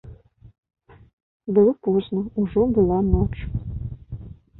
[1.53, 3.33] Было позна, ужо была ноч.